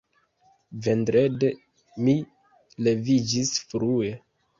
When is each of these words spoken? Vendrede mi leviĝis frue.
Vendrede 0.85 1.51
mi 2.07 2.15
leviĝis 2.87 3.53
frue. 3.75 4.11